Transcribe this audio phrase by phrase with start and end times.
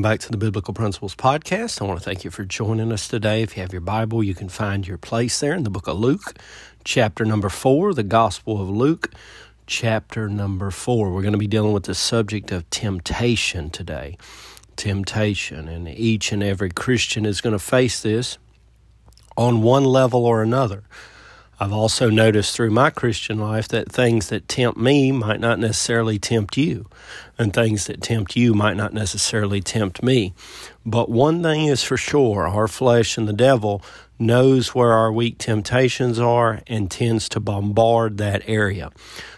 [0.00, 1.82] Welcome back to the Biblical Principles Podcast.
[1.82, 3.42] I want to thank you for joining us today.
[3.42, 5.98] If you have your Bible, you can find your place there in the book of
[5.98, 6.38] Luke,
[6.84, 9.12] chapter number four, the Gospel of Luke,
[9.66, 11.10] chapter number four.
[11.10, 14.16] We're going to be dealing with the subject of temptation today.
[14.74, 15.68] Temptation.
[15.68, 18.38] And each and every Christian is going to face this
[19.36, 20.82] on one level or another.
[21.62, 26.18] I've also noticed through my Christian life that things that tempt me might not necessarily
[26.18, 26.86] tempt you,
[27.36, 30.32] and things that tempt you might not necessarily tempt me.
[30.86, 33.82] But one thing is for sure our flesh and the devil
[34.18, 38.90] knows where our weak temptations are and tends to bombard that area.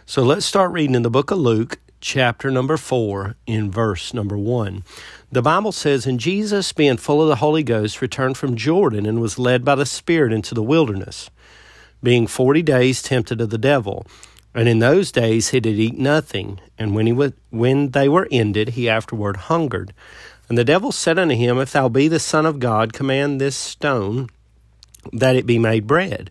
[0.06, 4.38] So let's start reading in the book of Luke, chapter number 4, in verse number
[4.38, 4.84] 1.
[5.32, 9.20] The Bible says, And Jesus, being full of the Holy Ghost, returned from Jordan and
[9.20, 11.28] was led by the Spirit into the wilderness
[12.02, 14.06] being forty days tempted of the devil.
[14.54, 18.28] And in those days he did eat nothing, and when he w- when they were
[18.30, 19.94] ended, he afterward hungered.
[20.48, 23.56] And the devil said unto him, If thou be the Son of God, command this
[23.56, 24.28] stone
[25.10, 26.30] that it be made bread.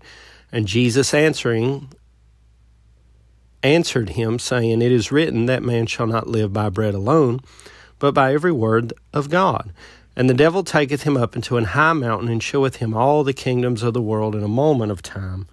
[0.51, 1.89] And Jesus answering
[3.63, 7.41] answered him, saying, It is written that man shall not live by bread alone,
[7.97, 9.71] but by every word of God.
[10.15, 13.33] And the devil taketh him up into an high mountain, and showeth him all the
[13.33, 15.47] kingdoms of the world in a moment of time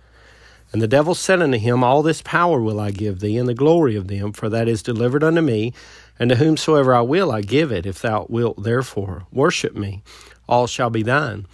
[0.73, 3.55] and the devil said unto him, All this power will I give thee, and the
[3.55, 5.73] glory of them, for that is delivered unto me,
[6.19, 7.87] and to whomsoever I will I give it.
[7.87, 10.03] If thou wilt therefore worship me,
[10.49, 11.47] all shall be thine.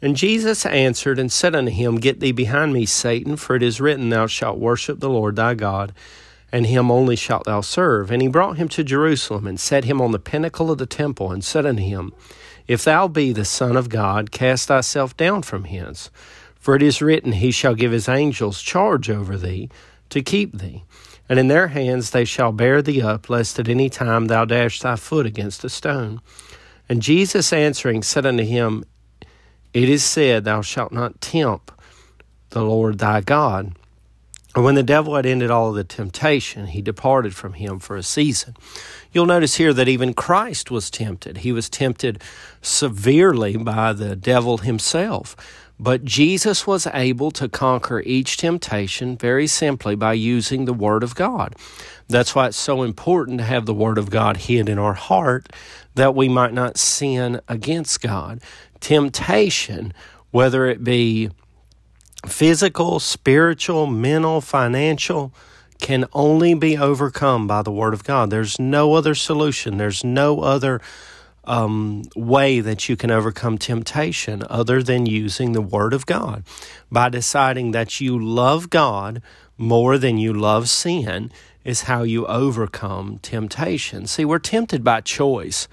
[0.00, 3.80] And Jesus answered and said unto him, Get thee behind me, Satan, for it is
[3.80, 5.92] written, Thou shalt worship the Lord thy God,
[6.52, 8.10] and him only shalt thou serve.
[8.10, 11.32] And he brought him to Jerusalem, and set him on the pinnacle of the temple,
[11.32, 12.12] and said unto him,
[12.66, 16.10] If thou be the Son of God, cast thyself down from hence.
[16.64, 19.68] For it is written, He shall give His angels charge over thee
[20.08, 20.82] to keep thee,
[21.28, 24.80] and in their hands they shall bear thee up, lest at any time thou dash
[24.80, 26.22] thy foot against a stone.
[26.88, 28.86] And Jesus answering said unto him,
[29.74, 31.70] It is said, Thou shalt not tempt
[32.48, 33.74] the Lord thy God.
[34.54, 38.02] And when the devil had ended all the temptation, he departed from him for a
[38.02, 38.56] season.
[39.12, 41.38] You'll notice here that even Christ was tempted.
[41.38, 42.22] He was tempted
[42.62, 45.36] severely by the devil himself.
[45.78, 51.14] But Jesus was able to conquer each temptation very simply by using the Word of
[51.14, 51.56] God.
[52.08, 55.48] That's why it's so important to have the Word of God hid in our heart
[55.94, 58.40] that we might not sin against God.
[58.80, 59.92] Temptation,
[60.30, 61.30] whether it be
[62.26, 65.32] physical, spiritual, mental, financial,
[65.80, 68.30] can only be overcome by the Word of God.
[68.30, 70.80] There's no other solution, there's no other
[71.46, 76.44] um, way that you can overcome temptation other than using the Word of God.
[76.90, 79.22] By deciding that you love God
[79.56, 81.30] more than you love sin
[81.64, 84.06] is how you overcome temptation.
[84.06, 85.66] See, we're tempted by choice.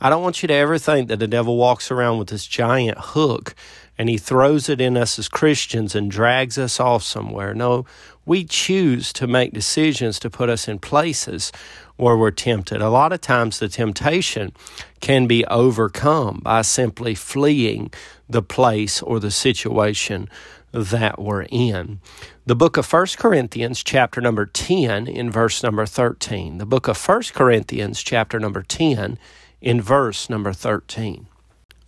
[0.00, 2.98] I don't want you to ever think that the devil walks around with this giant
[2.98, 3.54] hook
[3.96, 7.52] and he throws it in us as Christians and drags us off somewhere.
[7.52, 7.84] No,
[8.28, 11.50] we choose to make decisions to put us in places
[11.96, 12.82] where we're tempted.
[12.82, 14.52] A lot of times the temptation
[15.00, 17.90] can be overcome by simply fleeing
[18.28, 20.28] the place or the situation
[20.72, 22.00] that we're in.
[22.44, 26.58] The book of 1 Corinthians chapter number 10 in verse number 13.
[26.58, 29.18] The book of 1 Corinthians chapter number 10
[29.62, 31.26] in verse number 13.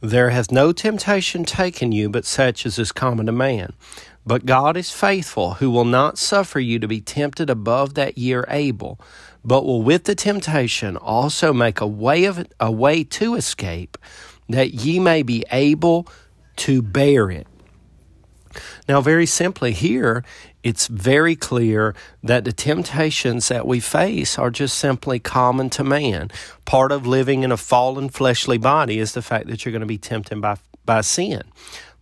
[0.03, 3.75] There hath no temptation taken you but such as is common to man.
[4.27, 8.35] But God is faithful, who will not suffer you to be tempted above that ye
[8.35, 9.01] are able,
[9.45, 13.97] but will with the temptation also make a way of a way to escape,
[14.49, 16.07] that ye may be able
[16.57, 17.47] to bear it.
[18.89, 20.25] Now, very simply, here
[20.63, 26.31] it's very clear that the temptations that we face are just simply common to man.
[26.65, 29.87] Part of living in a fallen fleshly body is the fact that you're going to
[29.87, 31.43] be tempted by, by sin.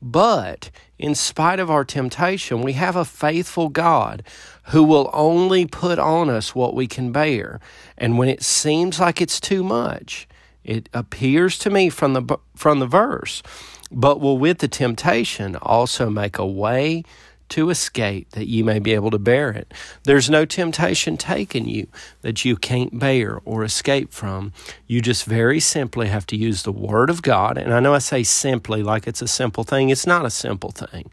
[0.00, 4.22] But in spite of our temptation, we have a faithful God
[4.66, 7.60] who will only put on us what we can bear.
[7.96, 10.28] And when it seems like it's too much,
[10.64, 13.42] it appears to me from the from the verse
[13.90, 17.02] but will with the temptation also make a way
[17.50, 19.72] to escape that you may be able to bear it.
[20.04, 21.88] There's no temptation taken you
[22.22, 24.52] that you can't bear or escape from.
[24.86, 27.58] You just very simply have to use the Word of God.
[27.58, 30.70] And I know I say simply like it's a simple thing, it's not a simple
[30.70, 31.10] thing.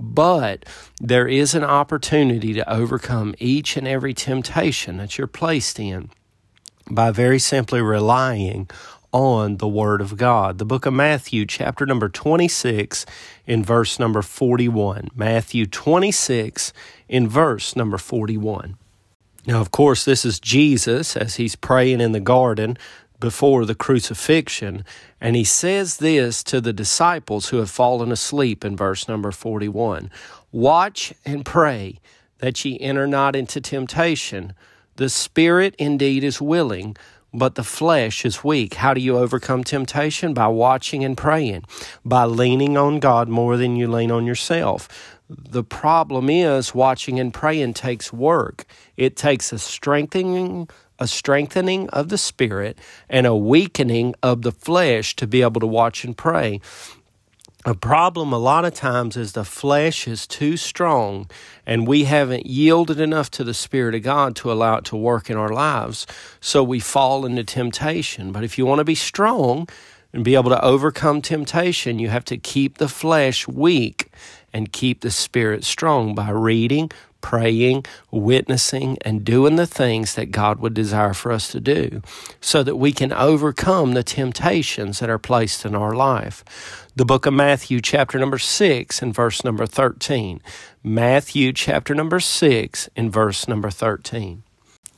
[0.00, 0.64] But
[1.00, 6.10] there is an opportunity to overcome each and every temptation that you're placed in
[6.90, 8.68] by very simply relying
[9.12, 10.58] on the Word of God.
[10.58, 13.06] The book of Matthew, chapter number 26,
[13.46, 15.08] in verse number 41.
[15.14, 16.72] Matthew 26,
[17.08, 18.76] in verse number 41.
[19.46, 22.76] Now, of course, this is Jesus as he's praying in the garden
[23.20, 24.84] before the crucifixion.
[25.20, 30.10] And he says this to the disciples who have fallen asleep in verse number 41
[30.52, 32.00] Watch and pray
[32.38, 34.54] that ye enter not into temptation.
[34.96, 36.96] The spirit indeed is willing,
[37.38, 38.74] but the flesh is weak.
[38.74, 40.34] How do you overcome temptation?
[40.34, 41.64] By watching and praying,
[42.04, 44.88] by leaning on God more than you lean on yourself.
[45.30, 48.64] The problem is watching and praying takes work.
[48.96, 50.68] It takes a strengthening
[50.98, 55.66] a strengthening of the spirit and a weakening of the flesh to be able to
[55.66, 56.60] watch and pray.
[57.64, 61.28] A problem a lot of times is the flesh is too strong
[61.66, 65.28] and we haven't yielded enough to the Spirit of God to allow it to work
[65.28, 66.06] in our lives.
[66.40, 68.30] So we fall into temptation.
[68.30, 69.68] But if you want to be strong
[70.12, 74.12] and be able to overcome temptation, you have to keep the flesh weak
[74.52, 80.60] and keep the spirit strong by reading, praying, witnessing, and doing the things that God
[80.60, 82.02] would desire for us to do
[82.40, 86.86] so that we can overcome the temptations that are placed in our life.
[86.94, 90.40] The book of Matthew, chapter number 6, and verse number 13.
[90.82, 94.42] Matthew, chapter number 6, and verse number 13.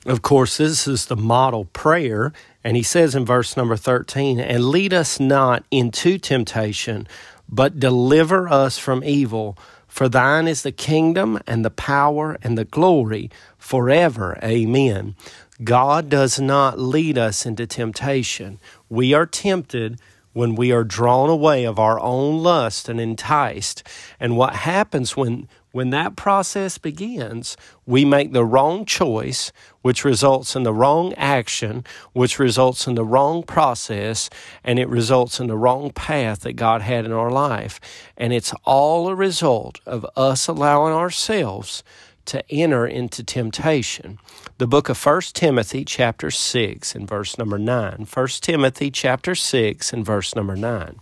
[0.07, 2.33] Of course, this is the model prayer,
[2.65, 7.07] and he says in verse number 13, And lead us not into temptation,
[7.49, 9.59] but deliver us from evil.
[9.91, 13.29] For thine is the kingdom and the power and the glory
[13.59, 14.39] forever.
[14.43, 15.17] Amen.
[15.63, 18.61] God does not lead us into temptation.
[18.89, 20.01] We are tempted
[20.33, 23.83] when we are drawn away of our own lust and enticed.
[24.19, 27.57] And what happens when when that process begins,
[27.87, 29.53] we make the wrong choice,
[29.83, 34.29] which results in the wrong action, which results in the wrong process,
[34.65, 37.81] and it results in the wrong path that God had in our life.
[38.17, 41.85] And it's all a result of us allowing ourselves
[42.27, 44.19] to enter into temptation.
[44.59, 48.07] The book of 1 Timothy chapter 6 and verse number 9.
[48.13, 51.01] 1 Timothy chapter 6 and verse number 9.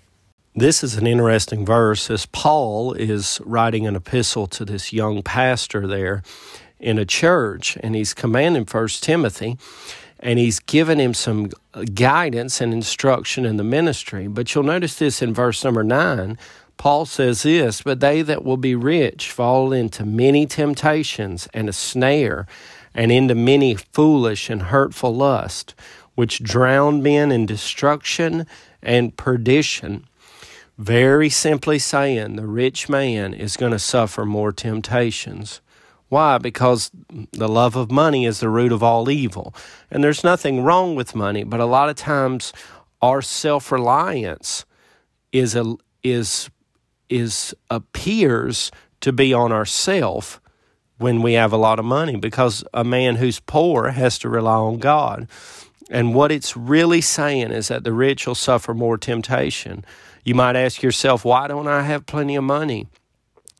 [0.58, 5.87] This is an interesting verse as Paul is writing an epistle to this young pastor
[5.87, 6.25] there
[6.81, 9.56] in a church, and he's commanding First Timothy,
[10.19, 11.52] and he's given him some
[11.94, 14.26] guidance and instruction in the ministry.
[14.26, 16.37] But you'll notice this in verse number nine.
[16.76, 21.72] Paul says this, but they that will be rich fall into many temptations and a
[21.72, 22.49] snare,
[22.93, 25.76] and into many foolish and hurtful lust,
[26.16, 28.44] which drown men in destruction
[28.82, 30.07] and perdition.
[30.79, 35.61] Very simply saying, the rich man is going to suffer more temptations.
[36.09, 36.39] Why?
[36.39, 36.93] Because
[37.33, 39.53] the love of money is the root of all evil.
[39.91, 42.53] And there's nothing wrong with money, but a lot of times
[43.03, 44.65] our self reliance
[45.33, 46.49] is a is
[47.09, 48.71] is appears
[49.01, 50.41] to be on ourself
[50.99, 54.57] when we have a lot of money because a man who's poor has to rely
[54.57, 55.29] on God.
[55.91, 59.85] And what it's really saying is that the rich will suffer more temptation.
[60.29, 62.87] You might ask yourself, why don't I have plenty of money?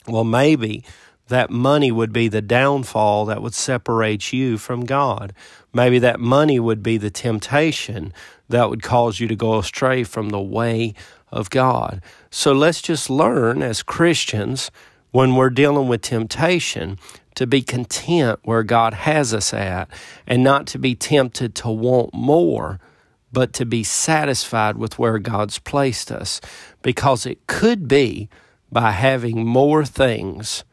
[0.07, 0.85] Well, maybe
[1.29, 5.33] that money would be the downfall that would separate you from God.
[5.73, 8.13] Maybe that money would be the temptation
[8.51, 10.93] that would cause you to go astray from the way
[11.33, 12.03] of God.
[12.29, 14.71] So let's just learn as Christians
[15.11, 16.99] when we're dealing with temptation
[17.37, 19.89] to be content where God has us at
[20.27, 22.79] and not to be tempted to want more
[23.33, 26.41] but to be satisfied with where God's placed us.
[26.83, 28.29] Because it could be
[28.71, 30.65] by having more things,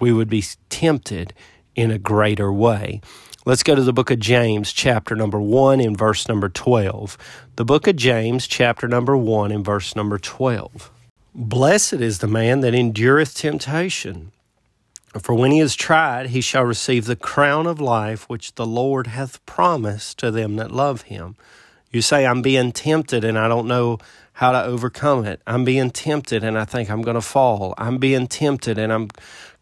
[0.00, 1.32] we would be tempted
[1.74, 3.00] in a greater way.
[3.44, 7.16] Let's go to the book of James, chapter number 1, in verse number 12.
[7.54, 10.90] The book of James, chapter number 1, in verse number 12.
[11.32, 14.32] Blessed is the man that endureth temptation.
[15.20, 19.06] For when he is tried, he shall receive the crown of life which the Lord
[19.06, 21.36] hath promised to them that love him.
[21.96, 23.96] You say, I'm being tempted and I don't know
[24.34, 25.40] how to overcome it.
[25.46, 27.72] I'm being tempted and I think I'm going to fall.
[27.78, 29.08] I'm being tempted and I'm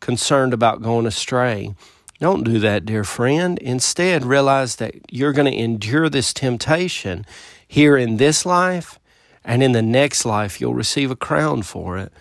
[0.00, 1.76] concerned about going astray.
[2.18, 3.56] Don't do that, dear friend.
[3.60, 7.24] Instead, realize that you're going to endure this temptation
[7.68, 8.98] here in this life,
[9.44, 12.12] and in the next life, you'll receive a crown for it.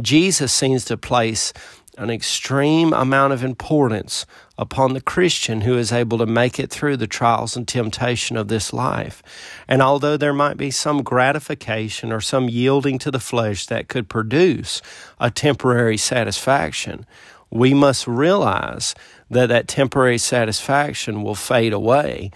[0.00, 1.52] Jesus seems to place
[2.00, 4.24] an extreme amount of importance
[4.56, 8.48] upon the Christian who is able to make it through the trials and temptation of
[8.48, 9.22] this life.
[9.68, 14.08] And although there might be some gratification or some yielding to the flesh that could
[14.08, 14.80] produce
[15.20, 17.04] a temporary satisfaction,
[17.50, 18.94] we must realize
[19.28, 22.30] that that temporary satisfaction will fade away,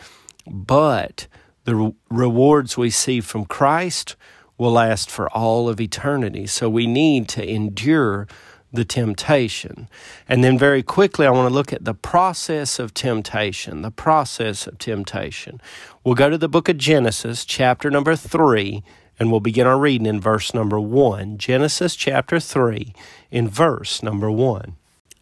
[0.47, 1.27] but
[1.65, 4.15] the rewards we see from Christ
[4.59, 6.47] will last for all of eternity.
[6.47, 8.29] So we need to endure
[8.75, 9.89] the temptation.
[10.29, 13.83] And then, very quickly, I want to look at the process of temptation.
[13.83, 15.61] The process of temptation.
[16.03, 18.83] We'll go to the book of Genesis, chapter number three,
[19.19, 21.39] and we'll begin our reading in verse number one.
[21.39, 22.95] Genesis chapter three,
[23.31, 24.77] in verse number one.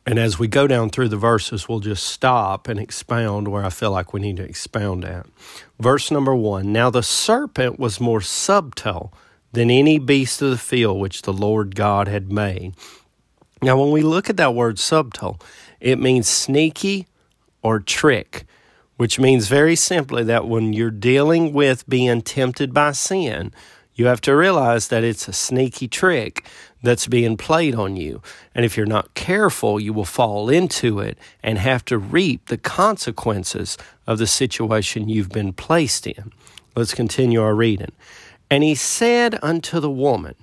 [0.05, 3.71] And as we go down through the verses, we'll just stop and expound where I
[3.71, 5.27] feel like we need to expound at.
[5.79, 9.13] Verse number one Now the serpent was more subtle
[9.53, 12.75] than any beast of the field which the Lord God had made.
[13.63, 15.41] Now, when we look at that word subtle,
[15.81, 17.07] it means sneaky
[17.63, 18.45] or trick,
[18.97, 23.53] which means very simply that when you're dealing with being tempted by sin,
[23.95, 26.47] you have to realize that it's a sneaky trick
[26.83, 28.21] that's being played on you.
[28.55, 32.59] And if you're not careful, you will fall into it and have to reap the
[32.59, 36.33] consequences of the situation you've been placed in.
[36.75, 37.93] Let's continue our reading.
[38.51, 40.35] And he said unto the woman,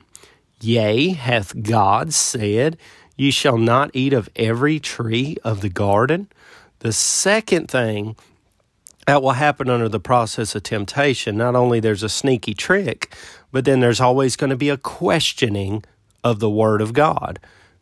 [0.62, 2.78] Yea, hath God said,
[3.20, 6.30] Ye shall not eat of every tree of the garden?
[6.80, 8.16] The second thing
[9.08, 13.14] that will happen under the process of temptation, not only there's a sneaky trick,
[13.52, 15.84] but then there's always going to be a questioning
[16.24, 17.40] of the Word of God.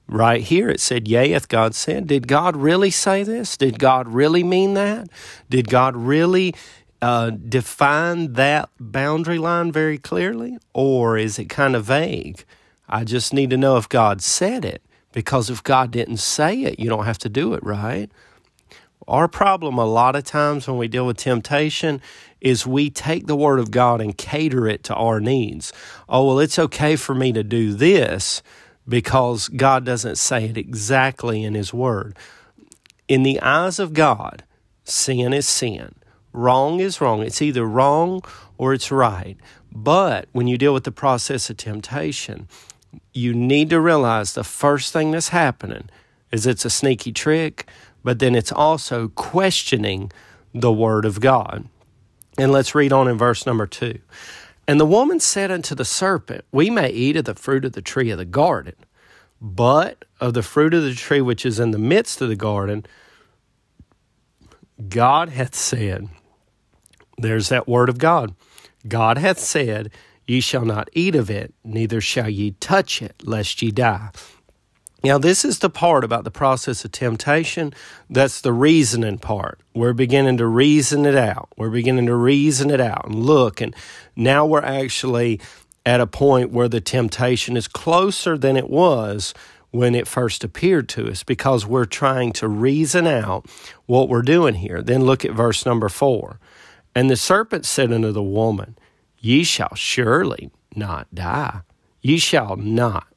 [0.08, 2.08] Right here it said, Yea, hath God said.
[2.08, 3.58] Did God really say this?
[3.58, 5.08] Did God really mean that?
[5.52, 6.56] Did God really
[7.00, 10.58] uh, define that boundary line very clearly?
[10.74, 12.44] Or is it kind of vague?
[12.90, 16.80] I just need to know if God said it, because if God didn't say it,
[16.80, 18.12] you don't have to do it, right?
[19.08, 22.02] Our problem a lot of times when we deal with temptation
[22.42, 25.72] is we take the Word of God and cater it to our needs.
[26.10, 28.44] Oh, well, it's okay for me to do this
[28.88, 32.18] because God doesn't say it exactly in His Word.
[33.08, 34.44] In the eyes of God,
[34.84, 35.96] sin is sin.
[36.34, 37.24] Wrong is wrong.
[37.24, 38.22] It's either wrong
[38.58, 39.38] or it's right.
[39.72, 42.48] But when you deal with the process of temptation,
[43.18, 45.90] you need to realize the first thing that's happening
[46.32, 47.68] is it's a sneaky trick,
[48.04, 50.12] but then it's also questioning
[50.54, 51.68] the Word of God.
[52.38, 54.00] And let's read on in verse number two.
[54.68, 57.82] And the woman said unto the serpent, We may eat of the fruit of the
[57.82, 58.76] tree of the garden,
[59.42, 62.86] but of the fruit of the tree which is in the midst of the garden,
[64.90, 66.10] God hath said,
[67.18, 68.36] There's that word of God.
[68.88, 69.90] God hath said,
[70.28, 74.12] Ye shall not eat of it, neither shall ye touch it, lest ye die.
[75.04, 77.74] Now, this is the part about the process of temptation.
[78.10, 79.62] That's the reasoning part.
[79.74, 81.50] We're beginning to reason it out.
[81.56, 83.62] We're beginning to reason it out and look.
[83.62, 83.76] And
[84.16, 85.40] now we're actually
[85.86, 89.34] at a point where the temptation is closer than it was
[89.72, 93.46] when it first appeared to us because we're trying to reason out
[93.86, 94.82] what we're doing here.
[94.82, 96.40] Then look at verse number four.
[96.96, 98.78] And the serpent said unto the woman,
[99.20, 101.62] Ye shall surely not die.
[102.02, 103.08] Ye shall not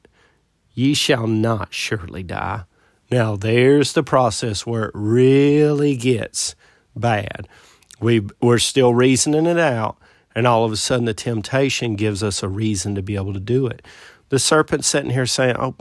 [0.74, 2.64] Ye shall not surely die.
[3.10, 6.54] Now, there's the process where it really gets
[6.94, 7.48] bad.
[8.00, 9.98] We, we're still reasoning it out,
[10.34, 13.40] and all of a sudden the temptation gives us a reason to be able to
[13.40, 13.82] do it.
[14.28, 15.74] The serpent's sitting here saying, Oh,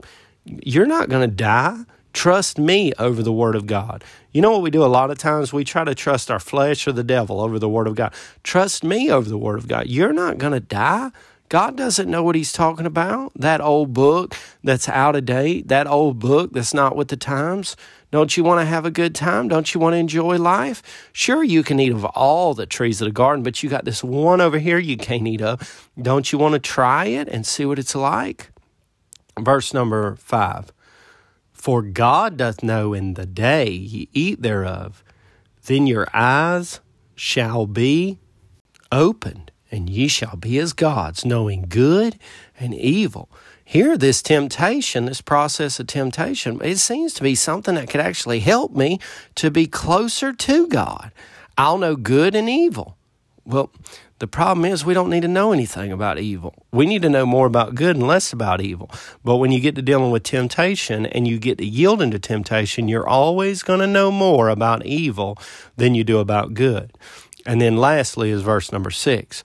[0.44, 1.84] you're not going to die.
[2.12, 4.04] Trust me over the Word of God.
[4.32, 5.52] You know what we do a lot of times?
[5.52, 8.12] We try to trust our flesh or the devil over the Word of God.
[8.42, 9.86] Trust me over the Word of God.
[9.86, 11.10] You're not going to die.
[11.50, 13.32] God doesn't know what he's talking about.
[13.34, 17.76] That old book that's out of date, that old book that's not with the times.
[18.12, 19.48] Don't you want to have a good time?
[19.48, 21.10] Don't you want to enjoy life?
[21.12, 24.04] Sure, you can eat of all the trees of the garden, but you got this
[24.04, 25.90] one over here you can't eat of.
[26.00, 28.50] Don't you want to try it and see what it's like?
[29.38, 30.72] Verse number five
[31.60, 35.04] For God doth know in the day ye eat thereof,
[35.66, 36.80] then your eyes
[37.14, 38.18] shall be
[38.90, 42.18] opened and ye shall be as gods, knowing good
[42.58, 43.28] and evil.
[43.62, 48.40] Here, this temptation, this process of temptation, it seems to be something that could actually
[48.40, 48.98] help me
[49.34, 51.12] to be closer to God.
[51.58, 52.96] I'll know good and evil.
[53.44, 53.70] Well,
[54.20, 56.54] the problem is we don't need to know anything about evil.
[56.72, 58.90] We need to know more about good and less about evil.
[59.24, 62.86] But when you get to dealing with temptation and you get to yielding to temptation,
[62.86, 65.38] you're always going to know more about evil
[65.76, 66.92] than you do about good.
[67.46, 69.42] And then lastly is verse number six.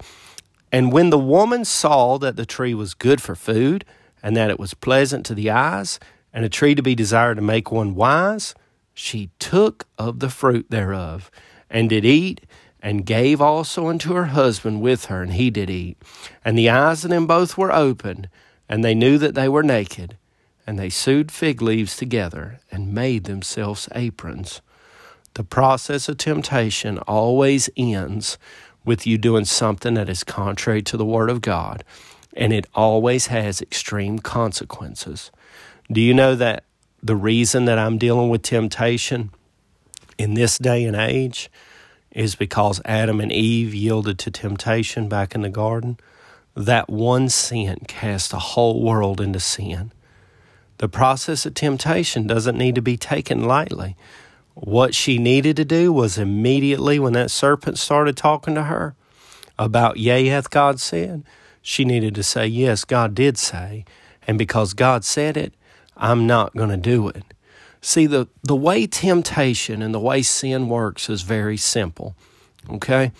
[0.73, 3.85] And when the woman saw that the tree was good for food,
[4.21, 6.01] and that it was pleasant to the eyes,
[6.33, 8.53] and a tree to be desired to make one wise,
[8.93, 11.31] she took of the fruit thereof,
[11.69, 12.41] and did eat,
[12.85, 15.97] and gave also unto her husband with her, and he did eat.
[16.45, 18.29] And the eyes of them both were opened,
[18.69, 20.17] and they knew that they were naked.
[20.67, 24.61] And they sewed fig leaves together, and made themselves aprons.
[25.33, 28.37] The process of temptation always ends
[28.85, 31.83] with you doing something that is contrary to the Word of God,
[32.37, 35.31] and it always has extreme consequences.
[35.91, 36.65] Do you know that
[37.01, 39.31] the reason that I'm dealing with temptation
[40.19, 41.49] in this day and age
[42.15, 45.99] is because Adam and Eve yielded to temptation back in the garden.
[46.55, 49.91] That one sin cast the whole world into sin.
[50.77, 53.97] The process of temptation doesn't need to be taken lightly.
[54.53, 58.95] What she needed to do was immediately when that serpent started talking to her
[59.59, 61.23] about, Yea, hath God said,
[61.61, 63.83] she needed to say, Yes, God did say.
[64.27, 65.53] And because God said it,
[65.97, 67.23] I'm not going to do it.
[67.85, 72.15] See, the, the way temptation and the way sin works is very simple.
[72.67, 73.11] Okay?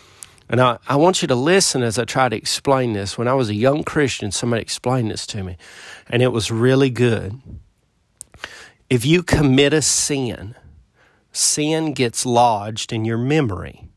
[0.50, 3.15] And I, I want you to listen as I try to explain this.
[3.15, 5.57] When I was a young Christian, somebody explained this to me,
[6.10, 7.39] and it was really good.
[8.89, 10.55] If you commit a sin,
[11.31, 13.88] sin gets lodged in your memory.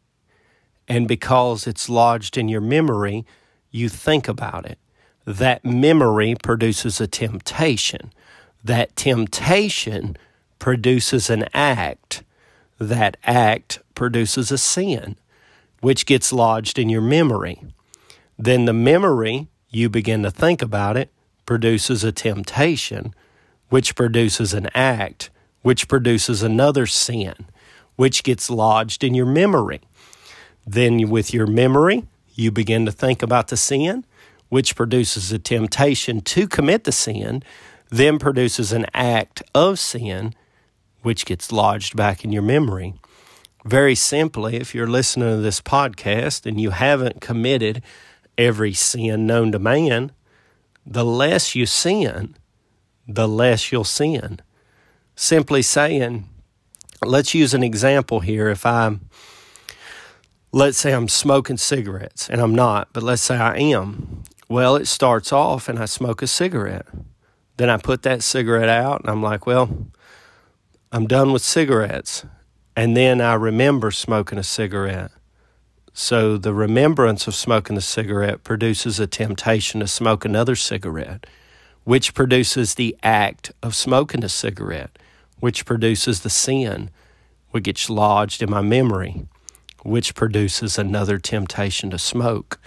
[0.87, 3.25] And because it's lodged in your memory,
[3.71, 4.79] you think about it.
[5.25, 8.13] That memory produces a temptation.
[8.63, 10.19] That temptation
[10.59, 12.23] produces an act.
[12.79, 15.17] That act produces a sin
[15.81, 17.63] which gets lodged in your memory.
[18.39, 21.11] Then the memory, you begin to think about it,
[21.47, 23.15] produces a temptation,
[23.69, 25.31] which produces an act,
[25.63, 27.35] which produces another sin,
[27.97, 29.81] which gets lodged in your memory.
[30.67, 34.05] Then, with your memory, you begin to think about the sin,
[34.49, 37.43] which produces a temptation to commit the sin,
[37.91, 40.35] then produces an act of sin,
[41.03, 42.95] which gets lodged back in your memory.
[43.65, 47.83] Very simply, if you're listening to this podcast and you haven't committed
[48.37, 50.13] every sin known to man,
[50.87, 52.37] the less you sin,
[53.07, 54.41] the less you'll sin.
[55.17, 56.29] Simply saying,
[57.05, 58.49] let's use an example here.
[58.49, 59.09] If I'm,
[60.53, 64.23] let's say I'm smoking cigarettes, and I'm not, but let's say I am.
[64.49, 66.87] Well, it starts off and I smoke a cigarette.
[67.59, 69.89] Then I put that cigarette out and I'm like, well,
[70.91, 72.25] I'm done with cigarettes.
[72.75, 75.11] And then I remember smoking a cigarette.
[75.93, 81.27] So the remembrance of smoking the cigarette produces a temptation to smoke another cigarette,
[81.85, 84.97] which produces the act of smoking a cigarette,
[85.41, 86.91] which produces the sin,
[87.51, 89.27] which gets lodged in my memory,
[89.83, 92.59] which produces another temptation to smoke.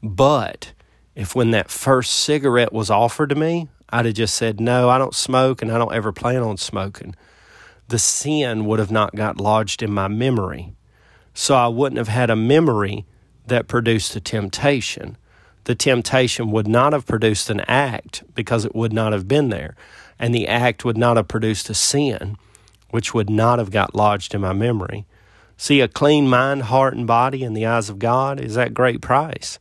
[0.00, 0.74] But
[1.16, 4.98] if when that first cigarette was offered to me, I'd have just said, No, I
[4.98, 7.16] don't smoke and I don't ever plan on smoking
[7.88, 10.74] the sin would have not got lodged in my memory.
[11.34, 13.06] So I wouldn't have had a memory
[13.46, 15.16] that produced a temptation.
[15.64, 19.74] The temptation would not have produced an act because it would not have been there.
[20.18, 22.36] And the act would not have produced a sin,
[22.90, 25.06] which would not have got lodged in my memory.
[25.56, 29.00] See, a clean mind, heart, and body in the eyes of God is that great
[29.00, 29.58] price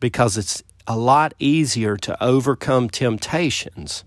[0.00, 4.04] because it's a lot easier to overcome temptations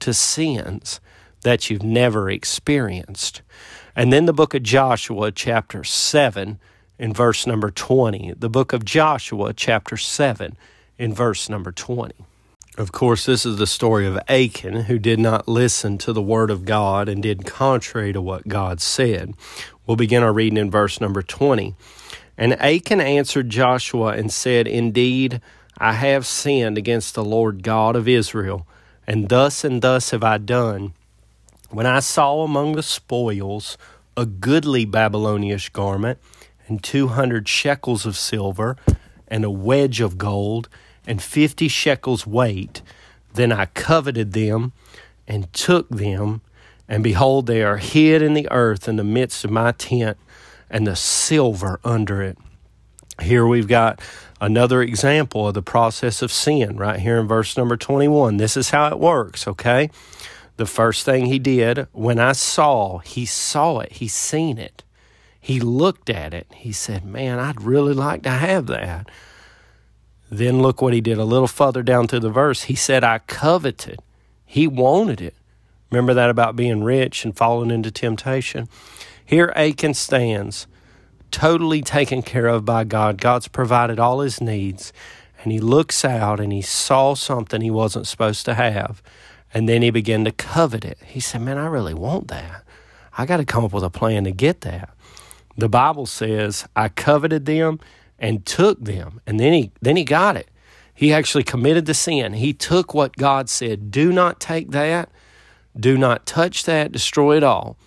[0.00, 1.00] to sins
[1.42, 3.42] that you've never experienced.
[3.96, 6.58] And then the book of Joshua, chapter 7,
[6.98, 8.34] in verse number 20.
[8.38, 10.56] The book of Joshua, chapter 7,
[10.98, 12.14] in verse number 20.
[12.78, 16.50] Of course, this is the story of Achan, who did not listen to the word
[16.50, 19.34] of God and did contrary to what God said.
[19.86, 21.74] We'll begin our reading in verse number 20.
[22.38, 25.40] And Achan answered Joshua and said, Indeed,
[25.78, 28.66] I have sinned against the Lord God of Israel,
[29.06, 30.92] and thus and thus have I done.
[31.70, 33.78] When I saw among the spoils
[34.16, 36.18] a goodly Babylonish garment,
[36.66, 38.76] and two hundred shekels of silver,
[39.28, 40.68] and a wedge of gold,
[41.06, 42.82] and fifty shekels weight,
[43.34, 44.72] then I coveted them,
[45.28, 46.40] and took them,
[46.88, 50.18] and behold, they are hid in the earth in the midst of my tent,
[50.68, 52.36] and the silver under it.
[53.22, 54.00] Here we've got
[54.40, 58.38] another example of the process of sin right here in verse number 21.
[58.38, 59.90] This is how it works, okay?
[60.60, 64.84] The first thing he did when I saw, he saw it, he seen it.
[65.40, 66.46] He looked at it.
[66.54, 69.08] He said, Man, I'd really like to have that.
[70.30, 72.64] Then look what he did a little further down through the verse.
[72.64, 74.00] He said, I coveted.
[74.44, 75.34] He wanted it.
[75.90, 78.68] Remember that about being rich and falling into temptation?
[79.24, 80.66] Here Achan stands,
[81.30, 83.16] totally taken care of by God.
[83.16, 84.92] God's provided all his needs.
[85.42, 89.02] And he looks out and he saw something he wasn't supposed to have.
[89.52, 90.98] And then he began to covet it.
[91.04, 92.64] He said, Man, I really want that.
[93.18, 94.90] I got to come up with a plan to get that.
[95.56, 97.80] The Bible says, I coveted them
[98.18, 99.20] and took them.
[99.26, 100.48] And then he then he got it.
[100.94, 102.34] He actually committed the sin.
[102.34, 105.08] He took what God said, do not take that,
[105.78, 107.78] do not touch that, destroy it all.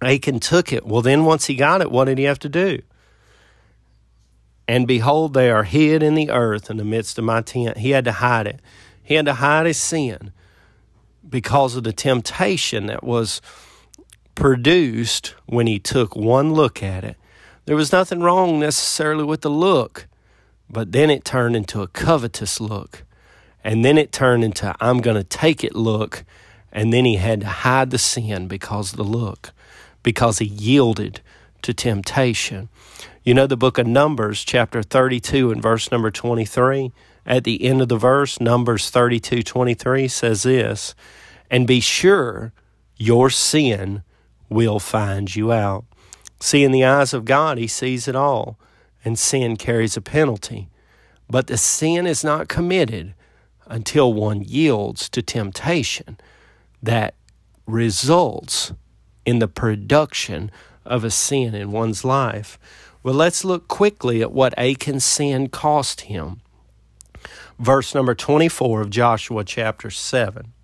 [0.00, 0.86] Achan took it.
[0.86, 2.80] Well, then once he got it, what did he have to do?
[4.66, 7.76] And behold, they are hid in the earth in the midst of my tent.
[7.76, 8.60] He had to hide it.
[9.02, 10.32] He had to hide his sin
[11.28, 13.40] because of the temptation that was
[14.34, 17.16] produced when he took one look at it.
[17.66, 20.06] There was nothing wrong necessarily with the look,
[20.68, 23.04] but then it turned into a covetous look.
[23.62, 26.24] And then it turned into, I'm going to take it look.
[26.72, 29.52] And then he had to hide the sin because of the look,
[30.02, 31.20] because he yielded
[31.62, 32.68] to temptation.
[33.22, 36.92] You know, the book of Numbers, chapter 32, and verse number 23,
[37.26, 40.94] at the end of the verse, Numbers 32 23 says this,
[41.50, 42.52] and be sure
[42.96, 44.02] your sin
[44.48, 45.84] will find you out.
[46.40, 48.58] See, in the eyes of God, He sees it all,
[49.04, 50.68] and sin carries a penalty.
[51.28, 53.14] But the sin is not committed
[53.66, 56.18] until one yields to temptation
[56.82, 57.14] that
[57.66, 58.72] results
[59.24, 60.50] in the production
[60.84, 62.58] of a sin in one's life.
[63.02, 66.40] Well, let's look quickly at what Achan's sin cost him.
[67.60, 70.54] Verse number 24 of Joshua chapter 7.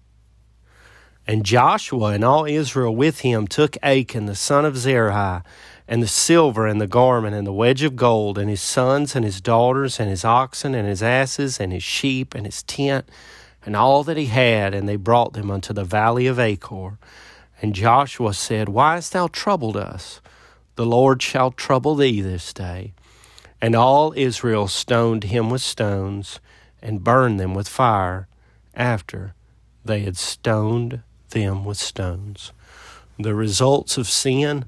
[1.26, 5.44] And Joshua and all Israel with him took Achan the son of Zerah,
[5.86, 9.26] and the silver and the garment and the wedge of gold, and his sons and
[9.26, 13.06] his daughters, and his oxen and his asses, and his sheep and his tent,
[13.66, 16.98] and all that he had, and they brought them unto the valley of Achor.
[17.60, 20.22] And Joshua said, Why hast thou troubled us?
[20.76, 22.94] The Lord shall trouble thee this day.
[23.60, 26.40] And all Israel stoned him with stones,
[26.86, 28.28] and burned them with fire,
[28.72, 29.34] after
[29.84, 32.52] they had stoned them with stones.
[33.18, 34.66] The results of sin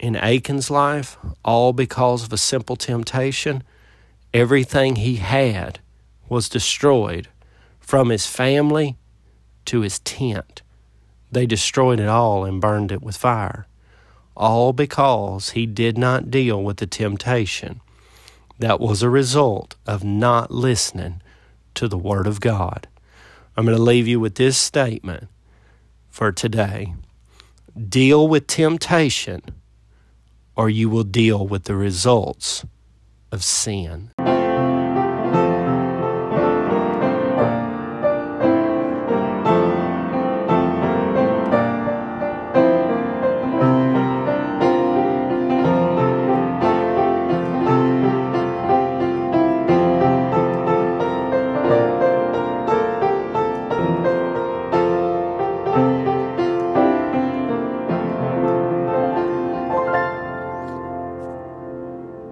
[0.00, 3.62] in Achan's life, all because of a simple temptation,
[4.32, 5.80] everything he had
[6.30, 7.28] was destroyed
[7.78, 8.96] from his family
[9.66, 10.62] to his tent.
[11.30, 13.66] They destroyed it all and burned it with fire,
[14.34, 17.82] all because he did not deal with the temptation
[18.58, 21.22] that was a result of not listening
[21.74, 22.88] to the Word of God.
[23.56, 25.28] I'm going to leave you with this statement
[26.08, 26.94] for today
[27.88, 29.42] deal with temptation,
[30.56, 32.64] or you will deal with the results
[33.30, 34.10] of sin.